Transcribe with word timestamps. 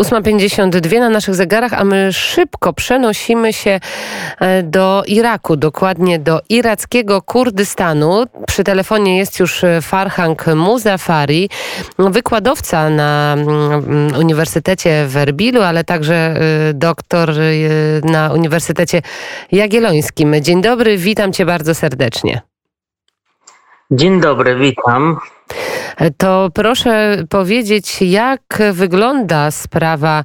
8.52 0.00 1.00
na 1.00 1.08
naszych 1.08 1.34
zegarach, 1.34 1.72
a 1.72 1.84
my 1.84 2.12
szybko 2.12 2.72
przenosimy 2.72 3.52
się 3.52 3.80
e, 4.40 4.62
do 4.62 5.02
Iraku, 5.06 5.56
dokładnie 5.56 6.18
do 6.18 6.40
irackiego 6.48 7.22
Kurdystanu. 7.22 8.24
Przy 8.46 8.64
telefonie 8.64 9.18
jest 9.18 9.40
już 9.40 9.64
e, 9.64 9.82
Farhang 9.82 10.46
Muzafari, 10.46 11.50
wykładowca 11.98 12.90
na 12.90 13.34
mm, 13.38 14.14
Uniwersytecie 14.18 15.06
w 15.08 15.16
Erbilu, 15.16 15.62
ale 15.62 15.84
także 15.84 16.14
e, 16.14 16.74
doktor 16.74 17.32
na 18.02 18.32
Uniwersytecie 18.32 19.02
Jagiellońskim. 19.52 20.34
Dzień 20.40 20.62
dobry, 20.62 20.96
witam 20.96 21.32
cię 21.32 21.46
bardzo 21.46 21.74
serdecznie. 21.74 22.40
Dzień 23.90 24.20
dobry, 24.20 24.56
witam. 24.56 25.16
To 26.18 26.50
proszę 26.54 27.16
powiedzieć, 27.28 28.02
jak 28.02 28.62
wygląda 28.72 29.50
sprawa 29.50 30.24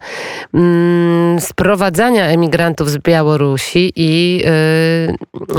mm, 0.53 1.39
sprowadzania 1.39 2.25
emigrantów 2.25 2.89
z 2.89 2.97
Białorusi 2.97 3.93
i 3.95 4.41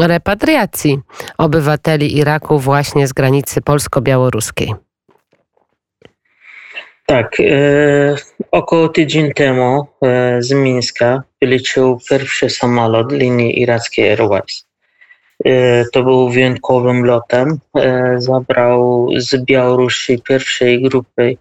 y, 0.01 0.07
repatriacji 0.07 0.99
obywateli 1.39 2.19
Iraku 2.19 2.59
właśnie 2.59 3.07
z 3.07 3.13
granicy 3.13 3.61
polsko-białoruskiej? 3.61 4.75
Tak, 7.07 7.41
e, 7.41 8.17
około 8.51 8.89
tydzień 8.89 9.33
temu 9.33 9.87
e, 10.03 10.43
z 10.43 10.53
Mińska 10.53 11.23
wyleciał 11.43 11.99
pierwszy 12.11 12.51
samolot 12.51 13.13
linii 13.13 13.61
irackiej 13.63 14.11
Airways. 14.11 14.72
E, 15.45 15.85
to 15.93 16.03
był 16.03 16.29
wyjątkowym 16.29 17.05
lotem. 17.05 17.59
E, 17.77 18.15
zabrał 18.19 19.09
z 19.17 19.45
Białorusi 19.45 20.23
pierwszej 20.29 20.83
grupy 20.83 21.37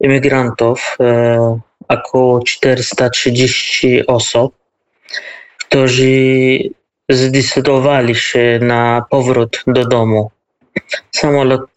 imigrantów 0.00 0.96
e, 1.00 1.58
około 1.88 2.42
430 2.42 4.06
osób, 4.06 4.54
którzy 5.58 6.58
zdecydowali 7.08 8.14
się 8.14 8.58
na 8.62 9.04
powrót 9.10 9.62
do 9.66 9.84
domu. 9.84 10.30
Samolot 11.10 11.70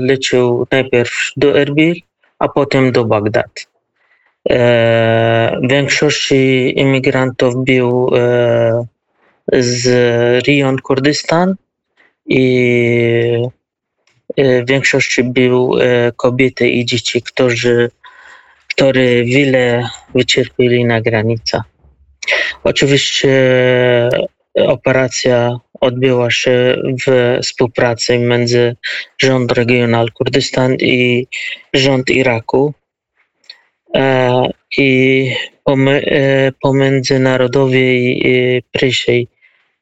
leciał 0.00 0.66
najpierw 0.70 1.32
do 1.36 1.60
Erbil, 1.60 1.94
a 2.38 2.48
potem 2.48 2.92
do 2.92 3.04
Bagdad. 3.04 3.66
Większość 5.62 6.32
imigrantów 6.74 7.64
był 7.64 8.10
z 9.52 9.86
Rion 10.46 10.78
Kurdystan 10.78 11.54
i 12.26 12.42
e, 14.36 14.62
w 14.62 14.68
większości 14.68 15.24
był 15.24 15.78
e, 15.80 16.12
kobiety 16.16 16.68
i 16.68 16.84
dzieci, 16.84 17.22
którzy, 17.22 17.90
które 18.68 19.24
wiele 19.24 19.88
wycierpieli 20.14 20.84
na 20.84 21.00
granicach. 21.00 21.62
Oczywiście 22.64 23.30
operacja 24.54 25.58
odbyła 25.80 26.30
się 26.30 26.76
w 27.06 27.38
współpracy 27.42 28.18
między 28.18 28.76
rząd 29.18 29.52
regional 29.52 30.12
Kurdystan 30.12 30.74
i 30.74 31.26
rząd 31.74 32.10
Iraku. 32.10 32.74
E, 33.94 34.42
I 34.78 35.30
pomiędzy 36.60 37.18
narodowej 37.18 38.22
presie 38.72 39.12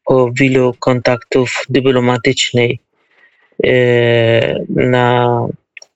o 0.06 0.30
wielu 0.32 0.74
kontaktów 0.78 1.64
dyplomatycznych. 1.68 2.70
E, 3.64 4.64
na 4.68 5.46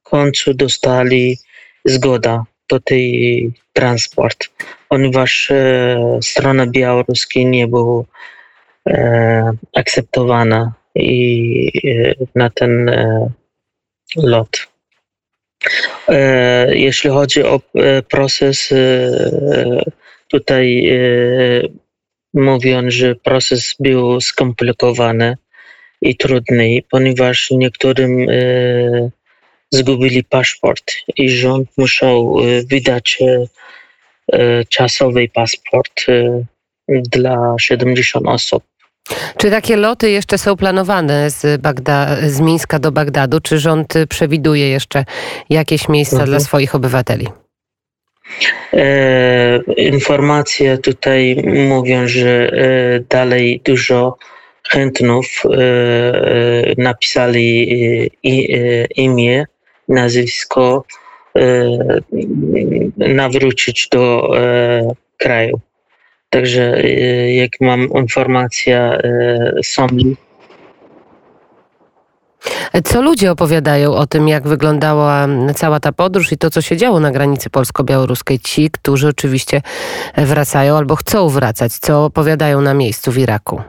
końcu 0.03 0.55
dostali 0.55 1.39
zgodę 1.84 2.42
do 2.69 2.81
tej 2.81 3.53
transport, 3.73 4.48
ponieważ 4.89 5.51
e, 5.51 6.19
strona 6.23 6.67
białoruska 6.67 7.41
nie 7.41 7.69
była 7.69 8.05
e, 8.89 9.53
akceptowana 9.77 10.73
i 10.95 11.70
na 12.35 12.51
ten 12.51 12.90
lot. 14.17 14.67
Jeśli 16.69 17.11
chodzi 17.11 17.42
o 17.42 17.61
proces, 18.08 18.75
tutaj 20.29 20.90
mówią, 22.39 22.83
że 22.91 23.15
proces 23.15 23.75
był 23.81 24.21
skomplikowany 24.21 25.37
i 26.03 26.17
trudny, 26.17 26.79
ponieważ 26.91 27.51
niektórym 27.51 28.31
e, 28.31 29.11
zgubili 29.71 30.25
paszport 30.25 30.93
i 31.17 31.31
rząd 31.31 31.69
musiał 31.77 32.37
e, 32.41 32.63
wydać 32.63 33.19
e, 34.33 34.65
czasowy 34.65 35.29
paszport 35.29 36.07
dla 36.89 37.55
70 37.61 38.27
osób. 38.27 38.63
Czy 39.37 39.51
takie 39.51 39.77
loty 39.77 40.11
jeszcze 40.11 40.39
są 40.39 40.57
planowane 40.57 41.31
z, 41.31 41.61
Bagda 41.63 42.17
z 42.29 42.41
Mińska 42.41 42.79
do 42.79 42.93
Bagdadu? 42.93 43.41
Czy 43.41 43.59
rząd 43.59 43.95
przewiduje 44.09 44.69
jeszcze 44.69 45.05
jakieś 45.51 45.89
miejsca 45.89 46.17
mhm. 46.17 46.31
dla 46.31 46.41
swoich 46.41 46.75
obywateli? 46.75 47.29
E, 48.72 49.61
informacje 49.77 50.78
tutaj 50.78 51.36
mówią, 51.68 52.08
że 52.08 52.50
e, 52.52 53.00
dalej 53.00 53.61
dużo 53.64 54.16
chętnych 54.68 55.27
e, 55.44 56.74
napisali 56.78 58.11
imię, 58.96 59.46
nazwisko, 59.89 60.84
nawrócić 62.96 63.89
do 63.89 64.30
kraju. 65.16 65.60
Także 66.30 66.83
jak 67.34 67.50
mam 67.60 67.89
informację, 67.90 68.98
są 69.62 69.86
co 72.85 73.03
ludzie 73.03 73.31
opowiadają 73.31 73.95
o 73.95 74.07
tym, 74.07 74.29
jak 74.29 74.49
wyglądała 74.49 75.27
cała 75.55 75.81
ta 75.81 75.93
podróż 75.93 76.33
i 76.33 76.39
to, 76.39 76.51
co 76.51 76.63
się 76.63 76.77
działo 76.77 77.01
na 77.01 77.11
granicy 77.11 77.51
polsko-białoruskiej? 77.51 78.41
Ci, 78.41 78.71
którzy 78.71 79.09
oczywiście 79.09 79.63
wracają 80.17 80.77
albo 80.77 80.97
chcą 80.97 81.29
wracać, 81.29 81.73
co 81.73 82.05
opowiadają 82.05 82.61
na 82.61 82.75
miejscu 82.75 83.13
w 83.13 83.19
Iraku? 83.19 83.63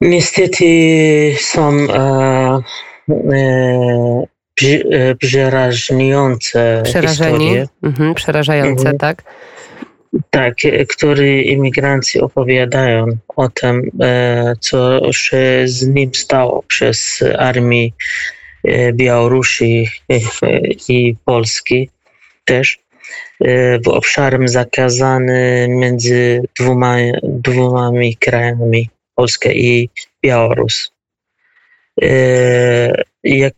Niestety 0.00 0.64
są 1.40 1.72
e, 1.72 2.60
e, 3.32 5.14
przerażające 5.14 6.82
Przerażeni? 6.84 7.32
historie. 7.32 7.68
Mhm, 7.82 8.14
przerażające, 8.14 8.80
mhm. 8.80 8.98
tak? 8.98 9.22
Tak, 10.30 10.54
który 10.88 11.42
imigranci 11.42 12.20
opowiadają 12.20 13.06
o 13.36 13.48
tym, 13.48 13.90
e, 14.00 14.54
co 14.60 15.12
się 15.12 15.62
z 15.64 15.86
nim 15.86 16.14
stało 16.14 16.62
przez 16.62 17.24
armię 17.38 17.88
e, 18.64 18.92
Białorusi 18.92 19.88
i 20.88 21.16
Polski 21.24 21.90
też 22.44 22.78
e, 23.40 23.78
w 23.78 23.88
obszarze 23.88 24.38
zakazanym 24.48 25.78
między 25.78 26.42
dwoma, 26.60 26.96
dwoma 27.22 27.90
krajami, 28.20 28.90
Polska 29.14 29.50
i 29.52 29.88
Białoruś. 30.22 30.88
Jak, 33.24 33.54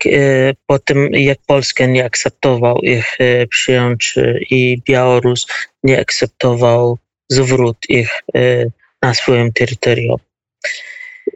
po 0.66 0.78
tym, 0.78 1.12
jak 1.12 1.38
Polska 1.46 1.86
nie 1.86 2.04
akceptował 2.04 2.78
ich 2.78 3.18
przyjąć 3.50 4.14
i 4.50 4.82
Białoruś 4.86 5.42
nie 5.82 6.00
akceptował 6.00 6.98
zwrot 7.28 7.76
ich 7.88 8.10
e, 8.34 8.66
na 9.02 9.14
swoim 9.14 9.52
terytorium. 9.52 10.18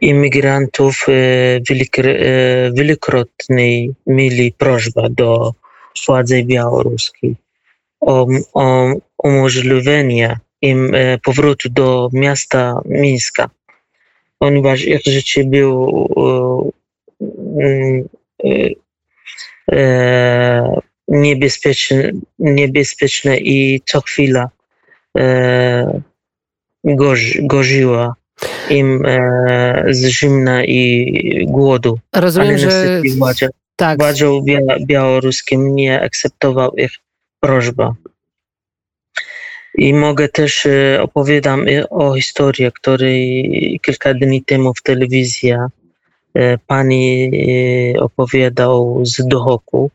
Imigrantów 0.01 1.05
e, 1.09 1.13
e, 1.13 2.71
wielokrotnie 2.73 3.87
mieli 4.07 4.51
prośbę 4.51 5.09
do 5.09 5.53
władzy 6.07 6.43
białoruskiej 6.43 7.35
o, 8.01 8.27
o 8.53 8.93
umożliwienie 9.23 10.39
im 10.61 10.91
powrotu 11.23 11.69
do 11.69 12.09
miasta 12.13 12.81
Mińska, 12.85 13.49
ponieważ 14.39 14.83
ich 14.83 15.01
życie 15.05 15.43
było 15.43 16.71
niebezpieczne, 21.11 22.11
niebezpieczne 22.39 23.37
i 23.37 23.81
co 23.85 24.01
chwila 24.01 24.49
e, 25.17 26.01
gorzy, 26.83 27.39
gorzyła 27.41 28.15
im 28.69 29.05
e, 29.05 29.83
z 29.89 30.07
zimna 30.07 30.63
i 30.63 31.45
głodu. 31.49 31.99
Rozumiem, 32.15 32.57
że 32.57 33.01
władza, 33.17 33.47
tak. 33.75 33.99
władzą 33.99 34.45
białoruskim 34.87 35.75
nie 35.75 36.01
akceptował 36.01 36.71
ich 36.71 36.91
prośba. 37.39 37.95
I 39.75 39.93
mogę 39.93 40.29
też 40.29 40.65
e, 40.65 41.01
opowiadam 41.01 41.65
o 41.89 42.15
historii, 42.15 42.71
której 42.71 43.79
kilka 43.83 44.13
dni 44.13 44.43
temu 44.43 44.73
w 44.73 44.81
telewizji 44.81 45.53
pani 46.67 47.31
e, 47.95 47.99
opowiadał 47.99 49.05
z 49.05 49.27
Dohoku 49.27 49.91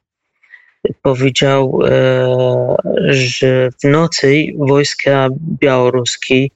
powiedział, 1.02 1.80
że 3.08 3.70
w 3.82 3.84
nocy 3.84 4.46
wojska 4.56 5.28
białoruskie 5.60 6.48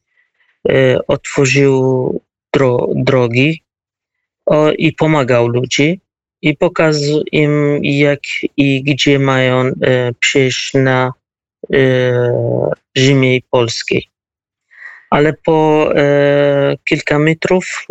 otworzył 1.08 2.20
dro 2.54 2.88
drogi 2.94 3.62
i 4.78 4.92
pomagał 4.92 5.48
ludzi 5.48 6.00
i 6.42 6.56
pokazał 6.56 7.22
im, 7.32 7.78
jak 7.82 8.20
i 8.56 8.82
gdzie 8.82 9.18
mają 9.18 9.72
przejść 10.20 10.74
na 10.74 11.12
ziemię 12.98 13.38
polskiej. 13.50 14.09
Ale 15.10 15.32
po 15.32 15.90
kilka 16.84 17.18
metrów 17.18 17.86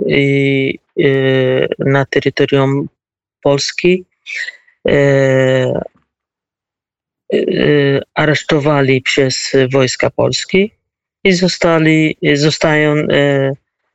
na 1.80 2.06
terytorium 2.06 2.90
Polski 3.42 4.06
aresztowali 8.16 9.02
przez 9.02 9.52
wojska 9.72 10.10
polskie 10.10 10.68
i 11.24 11.34
zostali, 11.34 12.18
zostają 12.34 12.96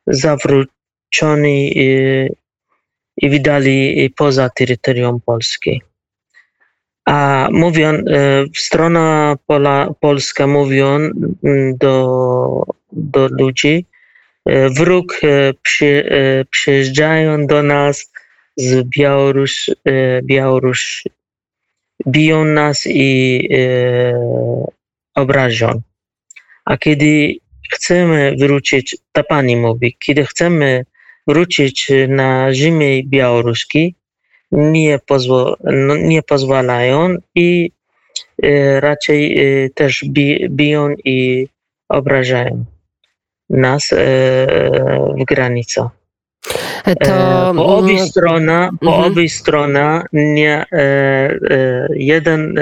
zawróceni 0.07 1.79
i 3.17 3.31
wydali 3.31 4.11
poza 4.17 4.51
terytorium 4.51 5.21
Polski. 5.27 5.83
A 7.07 7.49
mówią, 7.53 7.93
strona 8.57 9.37
pola, 9.47 9.95
polska 10.01 10.47
mówią 10.47 11.11
do, 11.79 12.63
do 12.95 13.29
ludzi, 13.29 13.87
wróg 14.47 15.21
przy, 15.63 16.05
przyjeżdżają 16.51 17.47
do 17.47 17.63
nas 17.63 18.13
z 18.57 18.89
Białoruś, 18.89 19.71
Białoruś. 20.23 21.05
Biją 22.07 22.45
nas 22.45 22.87
i 22.87 23.49
obrażą. 25.15 25.81
A 26.65 26.77
kiedy 26.77 27.35
chcemy 27.73 28.37
wrócić, 28.39 28.97
ta 29.13 29.23
pani 29.23 29.57
mówi, 29.57 29.97
kiedy 30.07 30.27
chcemy 30.27 30.85
wrócić 31.27 31.91
na 32.09 32.55
ziemię 32.55 33.03
białoruską, 33.05 33.79
nie, 34.53 34.99
pozwo, 34.99 35.57
no, 35.65 35.97
nie 35.97 36.23
pozwalają 36.23 37.17
i 37.35 37.71
raczej 38.81 39.37
też 39.75 40.05
bi, 40.05 40.47
biją 40.51 40.95
i 41.05 41.49
obrażają 41.89 42.65
nas 43.51 43.91
w 45.19 45.25
granicach. 45.25 45.89
To... 46.85 47.53
Po 47.57 47.77
obie 47.77 47.99
strona, 48.07 48.71
po 48.81 48.91
mhm. 48.91 49.05
obie 49.05 49.29
strona 49.29 50.05
nie, 50.13 50.65
jeden 51.91 52.55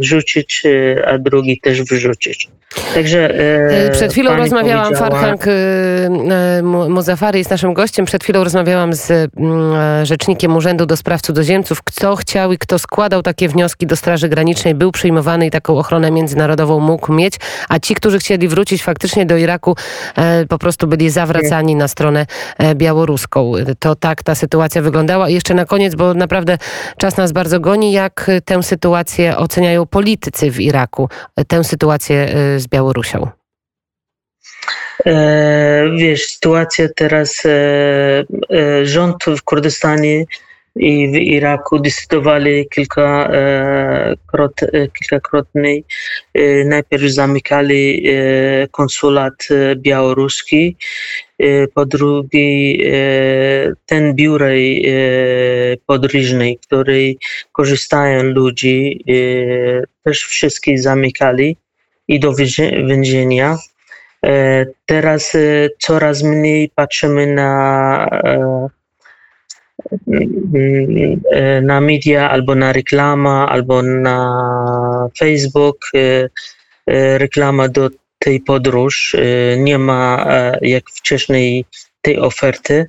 wrzucić, 0.00 0.62
a 1.06 1.18
drugi 1.18 1.60
też 1.60 1.82
wyrzucić. 1.82 2.48
Także 2.94 3.34
e, 3.34 3.90
Przed 3.90 4.12
chwilą 4.12 4.36
rozmawiałam, 4.36 4.94
Farhang 4.94 5.44
e, 5.48 6.62
Muzafari 6.88 7.38
jest 7.38 7.50
naszym 7.50 7.74
gościem. 7.74 8.06
Przed 8.06 8.24
chwilą 8.24 8.44
rozmawiałam 8.44 8.94
z 8.94 9.10
mm, 9.10 10.06
rzecznikiem 10.06 10.56
Urzędu 10.56 10.86
do 10.86 10.96
Spraw 10.96 11.22
Cudzoziemców. 11.22 11.82
Kto 11.82 12.16
chciał 12.16 12.52
i 12.52 12.58
kto 12.58 12.78
składał 12.78 13.22
takie 13.22 13.48
wnioski 13.48 13.86
do 13.86 13.96
Straży 13.96 14.28
Granicznej, 14.28 14.74
był 14.74 14.92
przyjmowany 14.92 15.46
i 15.46 15.50
taką 15.50 15.78
ochronę 15.78 16.10
międzynarodową 16.10 16.80
mógł 16.80 17.12
mieć, 17.12 17.34
a 17.68 17.78
ci, 17.78 17.94
którzy 17.94 18.18
chcieli 18.18 18.48
wrócić 18.48 18.82
faktycznie 18.82 19.26
do 19.26 19.36
Iraku, 19.36 19.76
e, 20.16 20.46
po 20.46 20.58
prostu 20.58 20.86
byli 20.86 21.10
zawracani 21.10 21.74
na 21.74 21.88
stronę 21.88 22.26
białoruską. 22.74 23.52
To 23.78 23.94
tak 23.94 24.22
ta 24.22 24.34
sytuacja 24.34 24.82
wyglądała. 24.82 25.28
I 25.28 25.34
jeszcze 25.34 25.54
na 25.54 25.64
koniec, 25.64 25.94
bo 25.94 26.14
naprawdę 26.14 26.58
czas 26.98 27.16
nas 27.16 27.32
bardzo 27.32 27.60
goni, 27.60 27.92
jak 27.92 28.30
tę 28.56 28.62
sytuację 28.62 29.36
oceniają 29.36 29.86
politycy 29.86 30.50
w 30.50 30.60
Iraku, 30.60 31.08
tę 31.48 31.64
sytuację 31.64 32.28
z 32.56 32.66
Białorusią? 32.66 33.28
E, 35.06 35.90
wiesz, 35.96 36.26
sytuacja 36.26 36.88
teraz, 36.96 37.42
e, 37.46 37.50
e, 38.50 38.86
rząd 38.86 39.24
w 39.24 39.42
Kurdystanie 39.42 40.24
i 40.76 41.08
w 41.08 41.14
Iraku 41.14 41.78
decydowali 41.78 42.68
kilka, 42.68 43.30
krot, 44.26 44.60
kilkakrotnie. 44.98 45.80
Najpierw 46.64 47.02
zamykali 47.02 48.04
konsulat 48.70 49.48
białoruski, 49.76 50.76
po 51.74 51.86
drugie 51.86 52.78
ten 53.86 54.14
biuro 54.14 54.46
podróżny, 55.86 56.56
który 56.62 57.14
korzystają 57.52 58.22
ludzi, 58.22 59.04
też 60.04 60.24
wszystkie 60.24 60.78
zamykali 60.78 61.56
i 62.08 62.20
do 62.20 62.34
więzienia. 62.88 63.58
E, 64.26 64.66
teraz 64.86 65.34
e, 65.34 65.68
coraz 65.78 66.22
mniej 66.22 66.70
patrzymy 66.74 67.26
na, 67.26 68.06
e, 68.24 68.68
na 71.62 71.80
media 71.80 72.30
albo 72.30 72.54
na 72.54 72.72
reklama, 72.72 73.48
albo 73.48 73.82
na 73.82 75.08
Facebook. 75.18 75.78
Reklama 77.18 77.68
do 77.68 77.90
tej 78.18 78.40
podróż. 78.40 79.16
Nie 79.58 79.78
ma 79.78 80.26
jak 80.62 80.90
wcześniej 80.90 81.64
tej 82.02 82.18
oferty. 82.18 82.86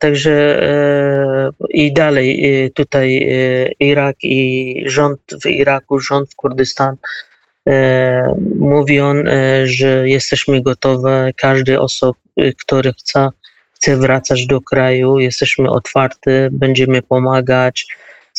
Także 0.00 0.60
i 1.70 1.92
dalej 1.92 2.70
tutaj 2.74 3.28
Irak 3.80 4.16
i 4.22 4.82
rząd 4.86 5.20
w 5.42 5.46
Iraku, 5.46 6.00
rząd 6.00 6.30
w 6.30 6.36
Kurdystan 6.36 6.96
E, 7.68 8.36
e, 9.26 9.66
że 9.66 10.08
jesteśmy 10.08 10.62
gotowe, 10.62 11.32
każdy 11.36 11.80
osoba, 11.80 12.18
który 12.58 12.92
chce, 12.92 13.28
chce 13.82 13.96
wracać 13.96 14.46
do 14.46 14.60
kraju, 14.60 15.18
jesteśmy 15.18 15.70
otwarci, 15.70 16.30
będziemy 16.50 17.02
pomagać. 17.02 17.86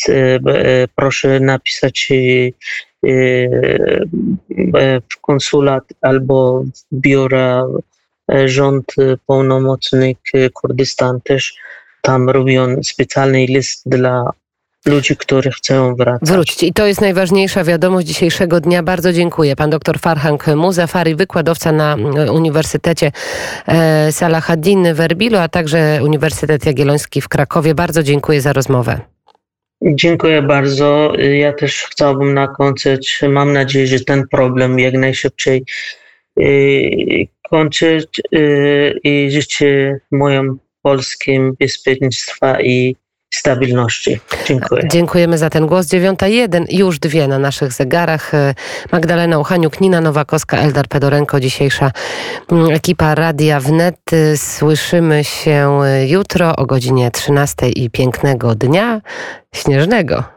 E, 0.10 0.40
proszę 0.96 1.40
napisać 1.40 2.10
w 5.12 5.22
konsulat 5.22 5.84
albo 6.02 6.64
w 6.64 6.96
biura 6.96 7.66
rząd 8.46 8.96
pełnomocnik 9.28 10.20
Kurdystan 10.54 11.22
też 11.22 11.56
tam 12.02 12.30
robią 12.30 12.84
specjalny 12.84 13.46
list 13.46 13.82
dla 13.86 14.32
ludzi, 14.86 15.18
którzy 15.18 15.52
chcą 15.52 15.96
wracać. 15.96 16.30
Wrócić. 16.30 16.64
I 16.64 16.74
to 16.74 16.88
jest 16.88 17.02
najważniejsza 17.02 17.64
wiadomość 17.64 18.08
dzisiejszego 18.08 18.60
dnia. 18.60 18.84
Bardzo 18.84 19.14
dziękuję. 19.14 19.56
Pan 19.56 19.70
dr 19.70 20.00
Farhang 20.00 20.48
Muzafari, 20.48 21.16
wykładowca 21.16 21.72
na 21.72 21.98
Uniwersytecie 22.34 23.12
e, 23.68 24.12
Salahaddin 24.12 24.94
w 24.94 25.00
Erbilu, 25.00 25.38
a 25.38 25.48
także 25.48 26.00
Uniwersytet 26.04 26.66
Jagielloński 26.66 27.22
w 27.22 27.28
Krakowie. 27.28 27.76
Bardzo 27.76 28.04
dziękuję 28.04 28.42
za 28.42 28.54
rozmowę. 28.54 29.00
Dziękuję 29.82 30.42
bardzo. 30.42 31.14
Ja 31.18 31.54
też 31.54 31.84
chciałbym 31.84 32.34
na 32.34 32.48
kończyć. 32.48 33.22
Mam 33.30 33.54
nadzieję, 33.54 33.88
że 33.88 34.00
ten 34.00 34.28
problem 34.28 34.80
jak 34.80 34.94
najszybciej 34.94 35.66
e, 36.40 36.44
kończyć 37.50 38.22
i 39.04 39.32
życzę 39.32 40.00
moim 40.12 40.60
polskim 40.82 41.56
bezpieczeństwa 41.60 42.62
i 42.62 42.96
stabilności. 43.36 44.20
Dziękuję. 44.46 44.82
Dziękujemy 44.92 45.38
za 45.38 45.50
ten 45.50 45.68
głos. 45.68 45.88
Dziewiąta 45.88 46.28
jeden, 46.28 46.66
już 46.70 47.00
dwie 47.00 47.28
na 47.28 47.40
naszych 47.40 47.72
zegarach. 47.72 48.32
Magdalena 48.92 49.40
Uchaniuk, 49.40 49.82
Nina 49.82 50.02
Nowakowska, 50.02 50.58
Eldar 50.58 50.88
Pedorenko, 50.88 51.40
dzisiejsza 51.40 51.92
mm, 52.52 52.72
ekipa 52.72 53.16
Radia 53.16 53.60
Wnet. 53.60 54.12
Słyszymy 54.36 55.24
się 55.24 55.80
jutro 56.08 56.56
o 56.56 56.66
godzinie 56.66 57.12
13 57.12 57.70
i 57.70 57.90
pięknego 57.90 58.56
dnia 58.56 59.02
śnieżnego. 59.56 60.34